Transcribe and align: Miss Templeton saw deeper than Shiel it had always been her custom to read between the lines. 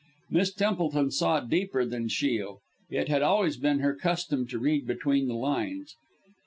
Miss 0.31 0.51
Templeton 0.51 1.11
saw 1.11 1.41
deeper 1.41 1.85
than 1.85 2.07
Shiel 2.07 2.61
it 2.89 3.07
had 3.07 3.21
always 3.21 3.57
been 3.57 3.81
her 3.81 3.93
custom 3.93 4.47
to 4.47 4.57
read 4.57 4.87
between 4.87 5.27
the 5.27 5.35
lines. 5.35 5.95